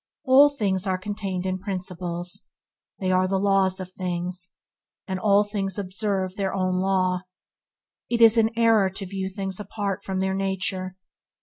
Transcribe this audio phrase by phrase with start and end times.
[0.23, 2.47] All things are contained in principles.
[2.97, 4.53] They are the laws of things,
[5.07, 7.21] and all things observe their own law.
[8.09, 10.95] It is an error to view things apart from their nature.